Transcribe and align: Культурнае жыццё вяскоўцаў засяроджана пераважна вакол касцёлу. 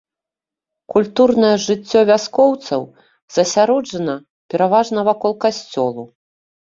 Культурнае 0.93 1.49
жыццё 1.65 1.99
вяскоўцаў 2.09 2.81
засяроджана 3.35 4.15
пераважна 4.55 4.99
вакол 5.09 5.33
касцёлу. 5.47 6.03